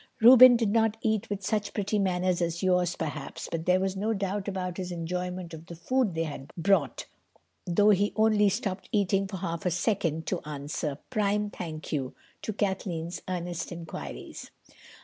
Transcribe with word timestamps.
Reuben 0.19 0.55
did 0.55 0.71
not 0.71 0.97
eat 1.03 1.29
with 1.29 1.43
such 1.45 1.75
pretty 1.75 1.99
manners 1.99 2.41
as 2.41 2.63
yours, 2.63 2.95
perhaps, 2.95 3.47
but 3.51 3.67
there 3.67 3.79
was 3.79 3.95
no 3.95 4.13
doubt 4.15 4.47
about 4.47 4.77
his 4.77 4.91
enjoyment 4.91 5.53
of 5.53 5.67
the 5.67 5.75
food 5.75 6.15
they 6.15 6.23
had 6.23 6.51
brought, 6.57 7.05
though 7.67 7.91
he 7.91 8.11
only 8.15 8.49
stopped 8.49 8.89
eating 8.91 9.27
for 9.27 9.37
half 9.37 9.63
a 9.63 9.69
second, 9.69 10.25
to 10.25 10.41
answer, 10.41 10.97
"Prime. 11.11 11.51
Thank 11.51 11.93
you," 11.93 12.15
to 12.41 12.51
Kathleen's 12.51 13.21
earnest 13.27 13.71
inquiries. 13.71 14.49